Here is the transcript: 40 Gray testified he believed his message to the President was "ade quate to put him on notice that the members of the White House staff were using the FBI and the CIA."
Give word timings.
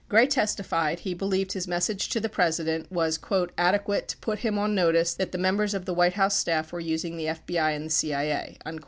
40 0.09 0.09
Gray 0.09 0.25
testified 0.27 0.99
he 1.01 1.13
believed 1.13 1.51
his 1.53 1.67
message 1.67 2.09
to 2.09 2.19
the 2.19 2.27
President 2.27 2.91
was 2.91 3.19
"ade 3.19 3.83
quate 3.83 4.07
to 4.07 4.17
put 4.17 4.39
him 4.39 4.57
on 4.57 4.73
notice 4.73 5.13
that 5.13 5.31
the 5.31 5.37
members 5.37 5.75
of 5.75 5.85
the 5.85 5.93
White 5.93 6.13
House 6.13 6.35
staff 6.35 6.73
were 6.73 6.79
using 6.79 7.17
the 7.17 7.25
FBI 7.27 7.75
and 7.75 7.85
the 7.85 7.89
CIA." 7.91 8.57